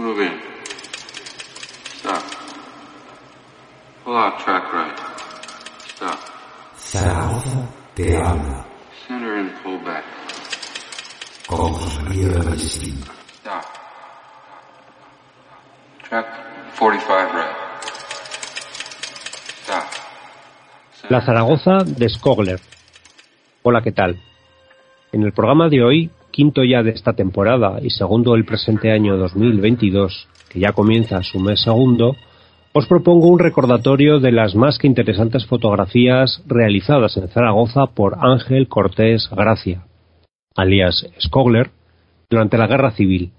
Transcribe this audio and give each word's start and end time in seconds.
Move 0.00 0.20
in. 0.22 0.32
Stop. 1.98 2.22
Pull 4.02 4.16
out 4.16 4.38
track 4.42 4.72
right. 4.72 4.98
Stop. 5.94 6.18
Zaragoza 6.78 7.68
te 7.94 8.16
habla 8.16 8.64
Center 9.06 9.34
and 9.40 9.50
pull 9.62 9.78
back. 9.84 10.04
con 11.46 11.74
José 11.74 12.02
María 12.02 12.28
Ballestín. 12.38 12.98
Stop. 13.42 13.64
Track 16.08 16.26
45 16.78 17.32
right. 17.34 17.56
Stop. 19.64 19.84
Center. 20.94 21.10
La 21.10 21.20
Zaragoza 21.26 21.76
de 21.84 22.08
Skogler. 22.08 22.60
Hola, 23.62 23.82
¿qué 23.82 23.92
tal? 23.92 24.18
En 25.12 25.24
el 25.24 25.32
programa 25.34 25.68
de 25.68 25.82
hoy, 25.84 26.10
quinto 26.40 26.64
ya 26.64 26.82
de 26.82 26.92
esta 26.92 27.12
temporada 27.12 27.80
y 27.82 27.90
segundo 27.90 28.32
del 28.32 28.46
presente 28.46 28.90
año 28.90 29.18
2022, 29.18 30.26
que 30.48 30.58
ya 30.58 30.72
comienza 30.72 31.22
su 31.22 31.38
mes 31.38 31.60
segundo, 31.60 32.16
os 32.72 32.86
propongo 32.86 33.28
un 33.28 33.38
recordatorio 33.38 34.20
de 34.20 34.32
las 34.32 34.54
más 34.54 34.78
que 34.78 34.86
interesantes 34.86 35.44
fotografías 35.44 36.42
realizadas 36.46 37.18
en 37.18 37.28
Zaragoza 37.28 37.88
por 37.88 38.16
Ángel 38.22 38.68
Cortés 38.68 39.28
Gracia, 39.30 39.84
alias 40.56 41.06
Skogler, 41.20 41.72
durante 42.30 42.56
la 42.56 42.68
Guerra 42.68 42.92
Civil. 42.92 43.32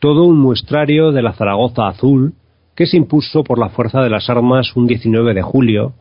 Todo 0.00 0.24
un 0.24 0.40
muestrario 0.40 1.12
de 1.12 1.22
la 1.22 1.34
Zaragoza 1.34 1.86
azul 1.86 2.34
que 2.74 2.86
se 2.86 2.96
impuso 2.96 3.44
por 3.44 3.60
la 3.60 3.68
fuerza 3.68 4.00
de 4.00 4.10
las 4.10 4.28
armas 4.28 4.74
un 4.74 4.88
19 4.88 5.32
de 5.32 5.42
julio 5.42 5.92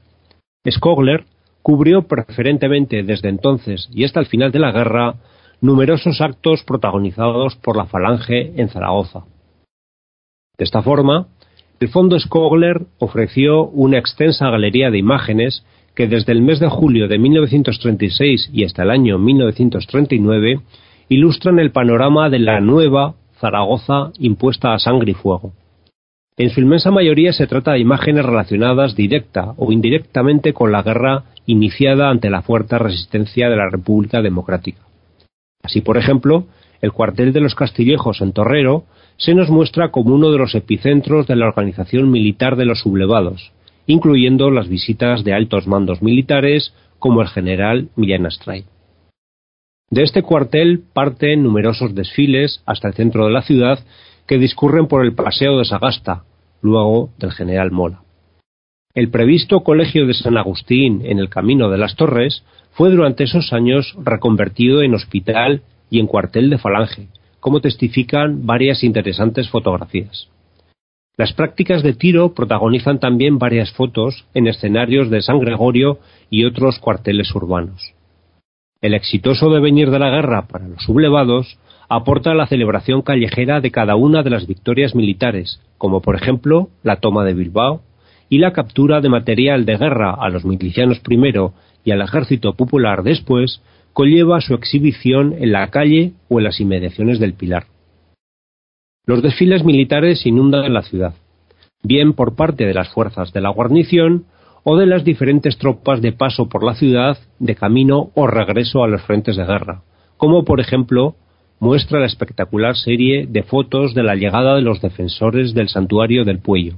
Skogler 0.70 1.26
cubrió 1.70 2.08
preferentemente 2.08 3.04
desde 3.04 3.30
entonces 3.30 3.90
y 3.94 4.04
hasta 4.04 4.20
el 4.20 4.26
final 4.26 4.52
de 4.52 4.58
la 4.58 4.72
guerra 4.72 5.18
numerosos 5.62 6.20
actos 6.20 6.64
protagonizados 6.64 7.58
por 7.58 7.78
la 7.78 7.86
Falange 7.86 8.60
en 8.60 8.70
Zaragoza. 8.70 9.26
De 10.58 10.66
esta 10.66 10.82
forma, 10.82 11.28
el 11.80 11.90
Fondo 11.90 12.20
Skogler 12.20 12.88
ofreció 12.98 13.68
una 13.68 14.00
extensa 14.00 14.50
galería 14.50 14.90
de 14.90 14.98
imágenes 14.98 15.64
que 15.94 16.08
desde 16.08 16.32
el 16.32 16.42
mes 16.42 16.60
de 16.60 16.70
julio 16.70 17.08
de 17.08 17.20
1936 17.20 18.50
y 18.52 18.64
hasta 18.64 18.82
el 18.82 18.90
año 18.90 19.20
1939 19.20 20.62
ilustran 21.08 21.60
el 21.60 21.72
panorama 21.72 22.32
de 22.32 22.40
la 22.40 22.62
nueva 22.62 23.14
Zaragoza 23.40 24.12
impuesta 24.18 24.74
a 24.74 24.80
sangre 24.80 25.12
y 25.12 25.14
fuego. 25.14 25.54
En 26.40 26.52
su 26.52 26.62
inmensa 26.62 26.90
mayoría 26.90 27.34
se 27.34 27.48
trata 27.48 27.74
de 27.74 27.80
imágenes 27.80 28.26
relacionadas 28.26 28.96
directa 28.96 29.56
o 29.58 29.74
indirectamente 29.74 30.54
con 30.54 30.72
la 30.72 30.84
guerra 30.84 31.26
iniciada 31.46 32.10
ante 32.10 32.30
la 32.30 32.44
fuerte 32.44 32.80
resistencia 32.80 33.50
de 33.50 33.58
la 33.58 33.70
República 33.70 34.22
Democrática. 34.22 34.80
Así, 35.62 35.82
por 35.82 35.98
ejemplo, 35.98 36.46
el 36.82 36.94
cuartel 36.94 37.34
de 37.34 37.42
los 37.42 37.56
Castillejos 37.56 38.22
en 38.22 38.32
Torrero 38.32 38.86
se 39.18 39.36
nos 39.36 39.50
muestra 39.50 39.92
como 39.92 40.16
uno 40.16 40.32
de 40.32 40.38
los 40.38 40.56
epicentros 40.56 41.28
de 41.28 41.36
la 41.36 41.46
organización 41.46 42.10
militar 42.10 42.56
de 42.56 42.64
los 42.64 42.80
sublevados, 42.80 43.52
incluyendo 43.86 44.50
las 44.50 44.70
visitas 44.70 45.26
de 45.26 45.34
altos 45.34 45.68
mandos 45.68 46.02
militares 46.02 46.74
como 47.00 47.22
el 47.22 47.28
general 47.28 47.90
Millán 47.98 48.26
Astray. 48.26 48.64
De 49.92 50.04
este 50.04 50.24
cuartel 50.24 50.84
parten 50.94 51.44
numerosos 51.44 51.94
desfiles 51.94 52.64
hasta 52.66 52.88
el 52.88 52.94
centro 52.94 53.26
de 53.26 53.34
la 53.34 53.42
ciudad 53.42 53.80
que 54.26 54.38
discurren 54.38 54.88
por 54.88 55.04
el 55.04 55.16
Paseo 55.16 55.58
de 55.58 55.66
Sagasta, 55.66 56.24
luego 56.62 57.10
del 57.18 57.32
general 57.32 57.72
Mola. 57.72 58.02
El 58.94 59.10
previsto 59.10 59.62
Colegio 59.62 60.08
de 60.08 60.14
San 60.14 60.38
Agustín 60.38 61.02
en 61.06 61.20
el 61.20 61.30
Camino 61.30 61.70
de 61.70 61.78
las 61.78 61.96
Torres 61.96 62.44
fue 62.72 62.90
durante 62.90 63.24
esos 63.24 63.54
años 63.54 63.96
reconvertido 64.04 64.82
en 64.82 64.96
hospital 64.96 65.62
y 65.90 66.00
en 66.00 66.08
cuartel 66.08 66.50
de 66.50 66.58
falange, 66.58 67.08
como 67.40 67.62
testifican 67.62 68.46
varias 68.46 68.84
interesantes 68.84 69.50
fotografías. 69.50 70.28
Las 71.18 71.34
prácticas 71.34 71.84
de 71.84 71.94
tiro 71.94 72.34
protagonizan 72.34 73.00
también 73.00 73.40
varias 73.40 73.72
fotos 73.74 74.26
en 74.34 74.48
escenarios 74.48 75.10
de 75.10 75.22
San 75.22 75.40
Gregorio 75.40 76.00
y 76.30 76.46
otros 76.46 76.80
cuarteles 76.80 77.34
urbanos. 77.36 77.94
El 78.82 78.94
exitoso 78.94 79.50
devenir 79.50 79.92
de 79.92 80.00
la 80.00 80.10
guerra 80.10 80.48
para 80.48 80.68
los 80.68 80.82
sublevados 80.82 81.60
aporta 81.90 82.36
la 82.36 82.46
celebración 82.46 83.02
callejera 83.02 83.62
de 83.62 83.72
cada 83.72 83.96
una 83.96 84.22
de 84.22 84.30
las 84.30 84.46
victorias 84.46 84.94
militares, 84.94 85.60
como 85.80 86.02
por 86.02 86.16
ejemplo 86.16 86.70
la 86.84 86.98
toma 86.98 87.26
de 87.26 87.34
Bilbao 87.34 87.82
y 88.30 88.38
la 88.38 88.54
captura 88.54 89.02
de 89.02 89.10
material 89.10 89.66
de 89.66 89.76
guerra 89.76 90.14
a 90.14 90.30
los 90.30 90.46
milicianos 90.46 91.00
primero 91.00 91.54
y 91.84 91.92
al 91.92 92.02
ejército 92.02 92.54
popular 92.54 93.02
después, 93.02 93.62
conlleva 93.94 94.40
su 94.40 94.54
exhibición 94.54 95.34
en 95.40 95.52
la 95.52 95.68
calle 95.72 96.14
o 96.30 96.38
en 96.38 96.44
las 96.46 96.60
inmediaciones 96.60 97.20
del 97.20 97.34
Pilar. 97.34 97.66
Los 99.08 99.24
desfiles 99.24 99.64
militares 99.64 100.28
inundan 100.28 100.72
la 100.72 100.84
ciudad, 100.84 101.16
bien 101.82 102.14
por 102.14 102.36
parte 102.36 102.68
de 102.68 102.74
las 102.76 102.90
fuerzas 102.90 103.34
de 103.34 103.42
la 103.42 103.50
guarnición 103.50 104.26
o 104.64 104.78
de 104.78 104.86
las 104.86 105.04
diferentes 105.04 105.58
tropas 105.58 106.02
de 106.02 106.12
paso 106.12 106.50
por 106.50 106.64
la 106.64 106.76
ciudad 106.76 107.18
de 107.40 107.56
camino 107.56 108.12
o 108.14 108.28
regreso 108.28 108.84
a 108.84 108.88
los 108.88 109.02
frentes 109.02 109.36
de 109.38 109.46
guerra, 109.46 109.82
como 110.18 110.46
por 110.46 110.60
ejemplo 110.60 111.16
muestra 111.60 112.00
la 112.00 112.06
espectacular 112.06 112.76
serie 112.76 113.28
de 113.28 113.44
fotos 113.44 113.94
de 113.94 114.04
la 114.04 114.16
llegada 114.16 114.56
de 114.56 114.62
los 114.62 114.82
defensores 114.82 115.54
del 115.54 115.70
santuario 115.70 116.26
del 116.26 116.40
Puello. 116.40 116.76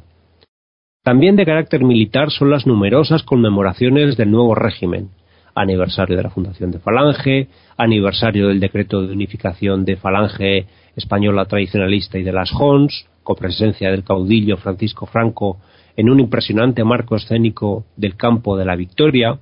También 1.04 1.36
de 1.36 1.46
carácter 1.46 1.84
militar 1.84 2.32
son 2.32 2.52
las 2.52 2.68
numerosas 2.68 3.24
conmemoraciones 3.24 4.18
del 4.18 4.32
nuevo 4.32 4.56
régimen, 4.56 5.10
aniversario 5.56 6.16
de 6.16 6.24
la 6.24 6.30
fundación 6.30 6.72
de 6.72 6.80
Falange, 6.80 7.48
aniversario 7.78 8.48
del 8.48 8.60
decreto 8.60 9.02
de 9.02 9.14
unificación 9.14 9.86
de 9.86 9.98
Falange 9.98 10.68
española 10.96 11.46
tradicionalista 11.46 12.18
y 12.18 12.24
de 12.24 12.34
las 12.34 12.52
Hons, 12.54 13.08
copresencia 13.24 13.92
del 13.92 14.04
caudillo 14.04 14.58
Francisco 14.58 15.06
Franco 15.06 15.60
en 15.96 16.10
un 16.10 16.20
impresionante 16.20 16.84
marco 16.84 17.16
escénico 17.16 17.86
del 17.96 18.16
campo 18.16 18.58
de 18.58 18.66
la 18.66 18.76
Victoria, 18.76 19.40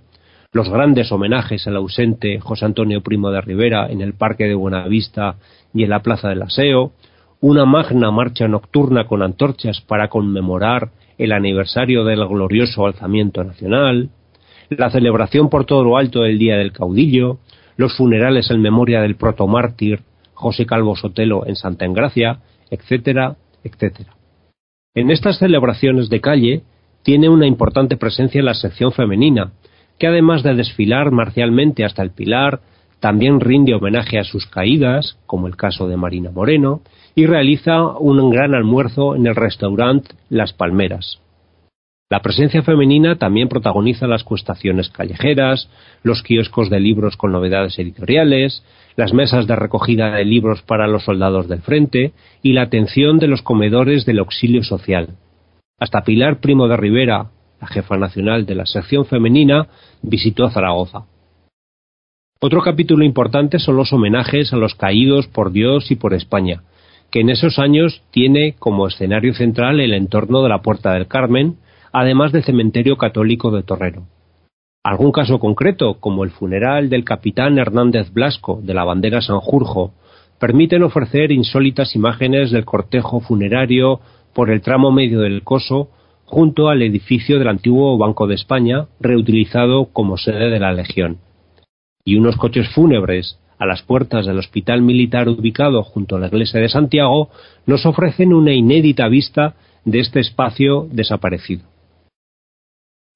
los 0.52 0.70
grandes 0.70 1.12
homenajes 1.12 1.68
al 1.68 1.76
ausente 1.76 2.40
José 2.40 2.66
Antonio 2.66 3.02
Primo 3.02 3.30
de 3.30 3.42
Rivera 3.42 3.88
en 3.90 4.02
el 4.02 4.14
Parque 4.14 4.46
de 4.46 4.56
Buenavista 4.56 5.36
y 5.74 5.84
en 5.84 5.92
la 5.92 6.02
Plaza 6.02 6.30
del 6.30 6.42
Aseo, 6.42 6.94
una 7.40 7.66
magna 7.66 8.10
marcha 8.10 8.48
nocturna 8.48 9.06
con 9.06 9.22
antorchas 9.22 9.82
para 9.82 10.08
conmemorar 10.08 10.90
el 11.20 11.34
aniversario 11.34 12.04
del 12.04 12.26
glorioso 12.28 12.88
alzamiento 12.88 13.44
nacional, 13.44 14.10
la 14.70 14.90
celebración 14.90 15.50
por 15.50 15.66
todo 15.66 15.84
lo 15.84 15.98
alto 15.98 16.22
del 16.22 16.40
Día 16.40 16.58
del 16.58 16.72
Caudillo, 16.72 17.38
los 17.78 17.96
funerales 17.96 18.50
en 18.50 18.62
memoria 18.62 19.02
del 19.02 19.16
protomártir 19.16 20.02
José 20.34 20.66
Calvo 20.66 20.96
Sotelo 20.96 21.46
en 21.46 21.56
Santa 21.56 21.86
Engracia, 21.86 22.40
etcétera, 22.72 23.36
etcétera. 23.64 24.16
En 24.96 25.12
estas 25.12 25.38
celebraciones 25.38 26.10
de 26.10 26.22
calle 26.22 26.64
tiene 27.04 27.30
una 27.30 27.46
importante 27.46 27.98
presencia 27.98 28.42
la 28.42 28.54
sección 28.54 28.92
femenina, 28.92 29.52
que 30.00 30.08
además 30.08 30.42
de 30.44 30.56
desfilar 30.56 31.12
marcialmente 31.12 31.86
hasta 31.86 32.02
el 32.02 32.12
Pilar, 32.12 32.62
también 33.00 33.40
rinde 33.40 33.76
homenaje 33.76 34.18
a 34.20 34.24
sus 34.24 34.46
caídas, 34.48 35.18
como 35.26 35.48
el 35.48 35.56
caso 35.56 35.88
de 35.88 35.98
Marina 35.98 36.32
Moreno, 36.32 36.82
y 37.16 37.26
realiza 37.26 37.86
un 37.98 38.30
gran 38.30 38.56
almuerzo 38.56 39.16
en 39.16 39.28
el 39.28 39.36
restaurante 39.36 40.16
Las 40.30 40.54
Palmeras. 40.54 41.20
La 42.12 42.22
presencia 42.22 42.64
femenina 42.64 43.18
también 43.18 43.50
protagoniza 43.50 44.08
las 44.08 44.24
cuestaciones 44.24 44.90
callejeras, 44.90 45.70
los 46.02 46.24
kioscos 46.24 46.72
de 46.72 46.80
libros 46.80 47.16
con 47.18 47.32
novedades 47.32 47.78
editoriales, 47.78 48.64
las 48.96 49.14
mesas 49.14 49.46
de 49.46 49.56
recogida 49.56 50.16
de 50.16 50.26
libros 50.26 50.64
para 50.64 50.88
los 50.88 51.04
soldados 51.04 51.48
del 51.48 51.62
frente 51.62 52.14
y 52.42 52.54
la 52.54 52.64
atención 52.64 53.20
de 53.20 53.28
los 53.28 53.44
comedores 53.44 54.06
del 54.06 54.20
auxilio 54.20 54.64
social. 54.64 55.10
Hasta 55.80 56.02
Pilar 56.04 56.40
Primo 56.40 56.68
de 56.68 56.78
Rivera, 56.78 57.28
la 57.62 57.68
jefa 57.68 57.98
nacional 57.98 58.46
de 58.46 58.56
la 58.56 58.66
sección 58.66 59.06
femenina, 59.06 59.68
visitó 60.02 60.50
Zaragoza. 60.50 61.06
Otro 62.42 62.62
capítulo 62.62 63.04
importante 63.04 63.60
son 63.60 63.76
los 63.76 63.92
homenajes 63.92 64.54
a 64.54 64.58
los 64.58 64.76
caídos 64.76 65.28
por 65.28 65.52
Dios 65.52 65.92
y 65.92 65.96
por 65.96 66.14
España, 66.14 66.64
que 67.12 67.20
en 67.20 67.30
esos 67.30 67.60
años 67.60 68.02
tiene 68.12 68.56
como 68.58 68.88
escenario 68.88 69.34
central 69.34 69.80
el 69.82 69.94
entorno 69.94 70.42
de 70.42 70.50
la 70.50 70.62
Puerta 70.62 70.94
del 70.94 71.08
Carmen, 71.08 71.58
además 71.92 72.32
del 72.32 72.44
cementerio 72.44 72.98
católico 72.98 73.52
de 73.52 73.64
Torrero. 73.64 74.04
Algún 74.84 75.12
caso 75.12 75.40
concreto, 75.40 75.96
como 76.00 76.24
el 76.24 76.30
funeral 76.30 76.90
del 76.90 77.04
capitán 77.04 77.58
Hernández 77.58 78.14
Blasco 78.14 78.62
de 78.64 78.74
la 78.74 78.86
bandera 78.86 79.22
Sanjurjo, 79.22 79.92
permiten 80.40 80.84
ofrecer 80.84 81.34
insólitas 81.34 81.96
imágenes 81.96 82.52
del 82.52 82.64
cortejo 82.64 83.20
funerario 83.20 84.00
por 84.34 84.50
el 84.50 84.62
tramo 84.62 84.92
medio 84.92 85.20
del 85.20 85.44
coso 85.44 85.90
junto 86.30 86.70
al 86.70 86.84
edificio 86.84 87.40
del 87.40 87.48
antiguo 87.48 87.98
Banco 87.98 88.28
de 88.28 88.36
España, 88.36 88.86
reutilizado 89.00 89.86
como 89.86 90.16
sede 90.16 90.52
de 90.52 90.60
la 90.60 90.72
Legión. 90.72 91.18
Y 92.06 92.18
unos 92.18 92.36
coches 92.36 92.70
fúnebres 92.70 93.40
a 93.58 93.66
las 93.66 93.82
puertas 93.82 94.28
del 94.28 94.38
hospital 94.38 94.84
militar 94.84 95.28
ubicado 95.28 95.82
junto 95.82 96.16
a 96.16 96.20
la 96.20 96.28
iglesia 96.28 96.62
de 96.62 96.70
Santiago 96.70 97.30
nos 97.66 97.86
ofrecen 97.88 98.32
una 98.32 98.54
inédita 98.54 99.08
vista 99.08 99.56
de 99.86 100.02
este 100.02 100.20
espacio 100.20 100.88
desaparecido. 100.92 101.64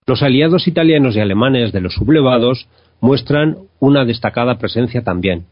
Los 0.08 0.24
aliados 0.24 0.68
italianos 0.68 1.16
y 1.16 1.20
alemanes 1.20 1.72
de 1.72 1.82
los 1.82 1.94
sublevados 1.94 2.68
muestran 3.00 3.58
una 3.80 4.06
destacada 4.06 4.58
presencia 4.58 5.04
también, 5.04 5.46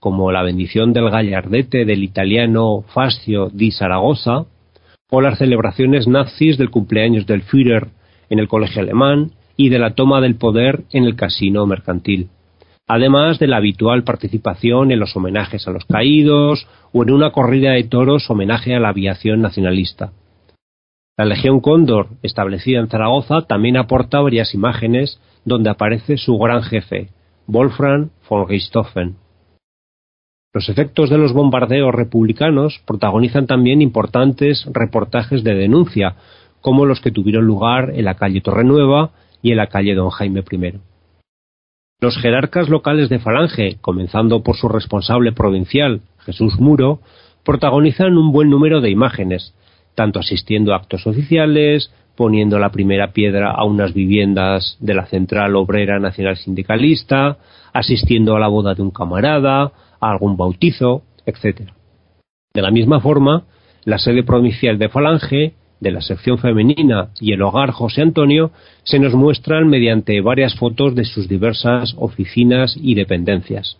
como 0.00 0.32
la 0.32 0.42
bendición 0.42 0.94
del 0.94 1.10
gallardete 1.10 1.84
del 1.84 2.02
italiano 2.02 2.82
Fascio 2.94 3.50
di 3.52 3.72
Zaragoza, 3.72 4.46
o 5.14 5.20
las 5.20 5.38
celebraciones 5.38 6.08
nazis 6.08 6.58
del 6.58 6.70
cumpleaños 6.70 7.24
del 7.26 7.42
Führer 7.42 7.88
en 8.30 8.40
el 8.40 8.48
colegio 8.48 8.82
alemán 8.82 9.30
y 9.56 9.68
de 9.68 9.78
la 9.78 9.94
toma 9.94 10.20
del 10.20 10.34
poder 10.34 10.82
en 10.92 11.04
el 11.04 11.14
casino 11.14 11.64
mercantil, 11.66 12.30
además 12.88 13.38
de 13.38 13.46
la 13.46 13.58
habitual 13.58 14.02
participación 14.02 14.90
en 14.90 14.98
los 14.98 15.14
homenajes 15.16 15.68
a 15.68 15.70
los 15.70 15.84
caídos 15.84 16.66
o 16.92 17.04
en 17.04 17.12
una 17.12 17.30
corrida 17.30 17.70
de 17.70 17.84
toros 17.84 18.28
homenaje 18.28 18.74
a 18.74 18.80
la 18.80 18.88
aviación 18.88 19.40
nacionalista. 19.40 20.10
La 21.16 21.24
Legión 21.24 21.60
Cóndor, 21.60 22.08
establecida 22.24 22.80
en 22.80 22.88
Zaragoza, 22.88 23.42
también 23.42 23.76
aporta 23.76 24.20
varias 24.20 24.52
imágenes 24.52 25.20
donde 25.44 25.70
aparece 25.70 26.16
su 26.16 26.36
gran 26.38 26.62
jefe, 26.62 27.10
Wolfram 27.46 28.10
von 28.28 28.48
Richthofen. 28.48 29.14
Los 30.54 30.68
efectos 30.68 31.10
de 31.10 31.18
los 31.18 31.32
bombardeos 31.32 31.92
republicanos 31.92 32.80
protagonizan 32.86 33.48
también 33.48 33.82
importantes 33.82 34.64
reportajes 34.72 35.42
de 35.42 35.52
denuncia, 35.52 36.14
como 36.60 36.86
los 36.86 37.00
que 37.00 37.10
tuvieron 37.10 37.44
lugar 37.44 37.90
en 37.92 38.04
la 38.04 38.14
calle 38.14 38.40
Torrenueva 38.40 39.10
y 39.42 39.50
en 39.50 39.56
la 39.56 39.66
calle 39.66 39.96
Don 39.96 40.10
Jaime 40.10 40.44
I. 40.48 40.74
Los 42.00 42.16
jerarcas 42.18 42.68
locales 42.68 43.08
de 43.08 43.18
Falange, 43.18 43.78
comenzando 43.80 44.44
por 44.44 44.56
su 44.56 44.68
responsable 44.68 45.32
provincial, 45.32 46.02
Jesús 46.18 46.60
Muro, 46.60 47.00
protagonizan 47.44 48.16
un 48.16 48.30
buen 48.30 48.48
número 48.48 48.80
de 48.80 48.90
imágenes, 48.90 49.56
tanto 49.96 50.20
asistiendo 50.20 50.72
a 50.72 50.76
actos 50.76 51.04
oficiales, 51.08 51.92
poniendo 52.14 52.60
la 52.60 52.70
primera 52.70 53.12
piedra 53.12 53.50
a 53.50 53.64
unas 53.64 53.92
viviendas 53.92 54.76
de 54.78 54.94
la 54.94 55.06
Central 55.06 55.56
Obrera 55.56 55.98
Nacional 55.98 56.36
Sindicalista, 56.36 57.38
asistiendo 57.72 58.36
a 58.36 58.40
la 58.40 58.46
boda 58.46 58.74
de 58.74 58.82
un 58.82 58.92
camarada, 58.92 59.72
algún 60.10 60.36
bautizo, 60.36 61.02
etc. 61.26 61.70
De 62.52 62.62
la 62.62 62.70
misma 62.70 63.00
forma, 63.00 63.44
la 63.84 63.98
sede 63.98 64.22
provincial 64.22 64.78
de 64.78 64.88
Falange, 64.88 65.54
de 65.80 65.90
la 65.90 66.00
sección 66.00 66.38
femenina 66.38 67.10
y 67.20 67.32
el 67.32 67.42
hogar 67.42 67.70
José 67.70 68.02
Antonio 68.02 68.50
se 68.84 68.98
nos 68.98 69.14
muestran 69.14 69.68
mediante 69.68 70.20
varias 70.20 70.54
fotos 70.56 70.94
de 70.94 71.04
sus 71.04 71.28
diversas 71.28 71.94
oficinas 71.98 72.76
y 72.80 72.94
dependencias. 72.94 73.78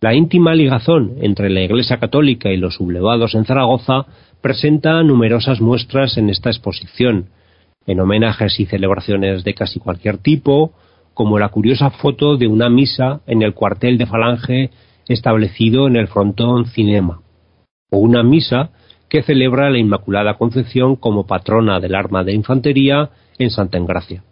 La 0.00 0.14
íntima 0.14 0.54
ligazón 0.54 1.16
entre 1.22 1.48
la 1.48 1.62
Iglesia 1.62 1.96
Católica 1.98 2.50
y 2.50 2.58
los 2.58 2.74
sublevados 2.74 3.34
en 3.34 3.46
Zaragoza 3.46 4.06
presenta 4.42 5.02
numerosas 5.02 5.60
muestras 5.60 6.18
en 6.18 6.28
esta 6.28 6.50
exposición, 6.50 7.30
en 7.86 8.00
homenajes 8.00 8.60
y 8.60 8.66
celebraciones 8.66 9.42
de 9.42 9.54
casi 9.54 9.80
cualquier 9.80 10.18
tipo, 10.18 10.72
como 11.14 11.38
la 11.38 11.48
curiosa 11.48 11.90
foto 11.90 12.36
de 12.36 12.46
una 12.46 12.68
misa 12.68 13.22
en 13.26 13.42
el 13.42 13.54
cuartel 13.54 13.96
de 13.96 14.06
Falange 14.06 14.70
establecido 15.08 15.86
en 15.86 15.96
el 15.96 16.08
frontón 16.08 16.66
Cinema, 16.66 17.20
o 17.90 17.98
una 17.98 18.22
misa 18.22 18.70
que 19.08 19.22
celebra 19.22 19.70
la 19.70 19.78
Inmaculada 19.78 20.34
Concepción 20.34 20.96
como 20.96 21.26
patrona 21.26 21.80
del 21.80 21.94
arma 21.94 22.24
de 22.24 22.34
infantería 22.34 23.10
en 23.38 23.50
Santa 23.50 23.78
Engracia. 23.78 24.24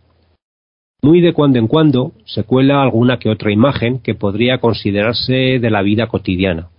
Muy 1.03 1.21
de 1.21 1.33
cuando 1.33 1.59
en 1.59 1.69
cuando 1.69 2.13
se 2.25 2.45
cuela 2.45 2.83
alguna 2.83 3.19
que 3.19 3.29
otra 3.29 3.53
imagen 3.53 3.99
que 3.99 4.15
podría 4.15 4.59
considerarse 4.59 5.59
de 5.61 5.71
la 5.71 5.83
vida 5.83 6.07
cotidiana, 6.07 6.71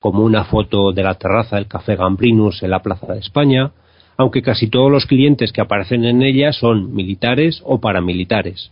como 0.00 0.22
una 0.22 0.44
foto 0.44 0.92
de 0.92 1.02
la 1.02 1.14
terraza 1.14 1.56
del 1.56 1.66
Café 1.66 1.96
Gambrinus 1.96 2.62
en 2.62 2.70
la 2.70 2.82
Plaza 2.82 3.12
de 3.12 3.18
España, 3.18 3.72
aunque 4.16 4.42
casi 4.42 4.68
todos 4.68 4.90
los 4.90 5.06
clientes 5.06 5.52
que 5.52 5.60
aparecen 5.60 6.04
en 6.04 6.22
ella 6.22 6.52
son 6.52 6.94
militares 6.94 7.62
o 7.64 7.80
paramilitares. 7.80 8.70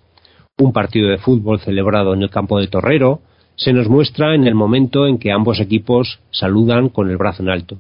Un 0.58 0.72
partido 0.72 1.08
de 1.08 1.19
fútbol 1.19 1.58
celebrado 1.60 2.14
en 2.14 2.22
el 2.22 2.30
campo 2.30 2.60
de 2.60 2.69
Torrero 2.69 3.22
se 3.56 3.72
nos 3.72 3.88
muestra 3.88 4.34
en 4.34 4.46
el 4.46 4.54
momento 4.54 5.06
en 5.06 5.19
que 5.19 5.32
ambos 5.32 5.60
equipos 5.60 6.20
saludan 6.31 6.88
con 6.88 7.10
el 7.10 7.17
brazo 7.17 7.43
en 7.43 7.50
alto. 7.50 7.79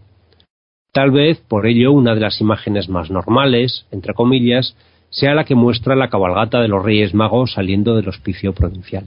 Tal 0.92 1.10
vez 1.10 1.40
por 1.48 1.66
ello 1.66 1.92
una 1.92 2.14
de 2.14 2.20
las 2.20 2.40
imágenes 2.40 2.88
más 2.88 3.10
normales, 3.10 3.86
entre 3.90 4.14
comillas, 4.14 4.76
sea 5.10 5.34
la 5.34 5.44
que 5.44 5.54
muestra 5.54 5.96
la 5.96 6.08
cabalgata 6.08 6.60
de 6.60 6.68
los 6.68 6.84
Reyes 6.84 7.14
Magos 7.14 7.52
saliendo 7.52 7.96
del 7.96 8.08
hospicio 8.08 8.52
provincial. 8.52 9.06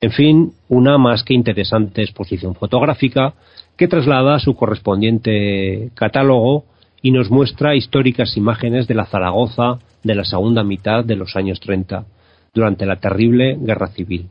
En 0.00 0.12
fin, 0.12 0.52
una 0.68 0.98
más 0.98 1.24
que 1.24 1.34
interesante 1.34 2.02
exposición 2.02 2.54
fotográfica 2.54 3.34
que 3.76 3.88
traslada 3.88 4.38
su 4.38 4.54
correspondiente 4.54 5.90
catálogo 5.94 6.64
y 7.00 7.10
nos 7.10 7.30
muestra 7.30 7.74
históricas 7.74 8.36
imágenes 8.36 8.86
de 8.86 8.94
la 8.94 9.06
Zaragoza 9.06 9.78
de 10.02 10.14
la 10.14 10.24
segunda 10.24 10.62
mitad 10.62 11.04
de 11.04 11.16
los 11.16 11.36
años 11.36 11.60
30, 11.60 12.04
durante 12.52 12.86
la 12.86 12.96
terrible 12.96 13.56
Guerra 13.60 13.88
Civil. 13.88 14.28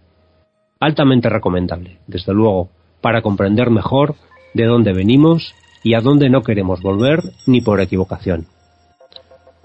Altamente 0.83 1.29
recomendable, 1.29 1.99
desde 2.07 2.33
luego, 2.33 2.67
para 2.99 3.21
comprender 3.21 3.69
mejor 3.69 4.15
de 4.53 4.65
dónde 4.65 4.91
venimos 4.91 5.55
y 5.81 5.93
a 5.93 6.01
dónde 6.01 6.29
no 6.29 6.41
queremos 6.41 6.81
volver 6.81 7.21
ni 7.47 7.61
por 7.61 7.79
equivocación. 7.79 8.47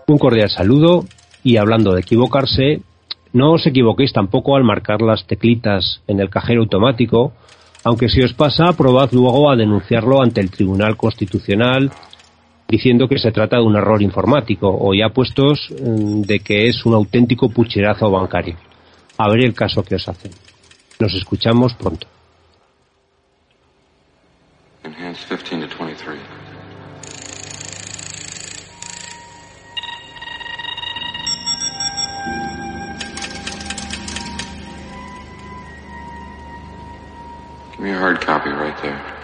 Un 0.07 0.19
cordial 0.19 0.49
saludo 0.49 1.07
y 1.43 1.57
hablando 1.57 1.93
de 1.93 2.03
equivocarse, 2.03 2.83
no 3.33 3.55
os 3.55 3.67
equivoquéis 3.67 4.13
tampoco 4.13 4.55
al 4.55 4.63
marcar 4.63 5.03
las 5.03 5.27
teclitas 5.27 6.03
en 6.07 6.21
el 6.21 6.31
cajero 6.31 6.61
automático, 6.61 7.33
aunque 7.83 8.09
si 8.09 8.23
os 8.23 8.33
pasa, 8.33 8.73
probad 8.75 9.11
luego 9.11 9.51
a 9.51 9.57
denunciarlo 9.57 10.23
ante 10.23 10.41
el 10.41 10.53
Tribunal 10.53 10.97
Constitucional 10.97 11.91
diciendo 12.69 13.09
que 13.09 13.19
se 13.19 13.33
trata 13.33 13.57
de 13.57 13.65
un 13.65 13.75
error 13.75 14.01
informático 14.03 14.69
o 14.71 14.95
ya 14.95 15.09
puestos 15.09 15.69
mm, 15.83 16.21
de 16.21 16.39
que 16.39 16.69
es 16.69 16.87
un 16.87 16.95
auténtico 16.95 17.49
pucherazo 17.49 18.09
bancario. 18.09 18.55
A 19.17 19.29
ver 19.29 19.45
el 19.45 19.55
caso 19.55 19.83
que 19.83 19.97
os 19.97 20.09
hacen. 20.09 20.31
Nos 21.01 21.15
escuchamos 21.15 21.75
pronto. 21.75 22.07
Give 37.79 37.81
me 37.81 37.91
a 37.93 37.99
hard 37.99 38.21
copy 38.21 38.51
right 38.51 38.77
there. 38.83 39.18